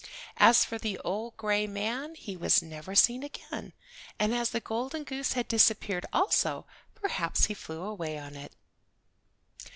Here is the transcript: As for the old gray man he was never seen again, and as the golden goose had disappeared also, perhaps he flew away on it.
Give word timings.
As 0.37 0.65
for 0.65 0.79
the 0.79 0.97
old 1.05 1.37
gray 1.37 1.67
man 1.67 2.15
he 2.15 2.35
was 2.35 2.63
never 2.63 2.95
seen 2.95 3.21
again, 3.21 3.71
and 4.17 4.33
as 4.33 4.49
the 4.49 4.59
golden 4.59 5.03
goose 5.03 5.33
had 5.33 5.47
disappeared 5.47 6.07
also, 6.11 6.65
perhaps 6.95 7.45
he 7.45 7.53
flew 7.53 7.83
away 7.83 8.17
on 8.17 8.35
it. 8.35 8.51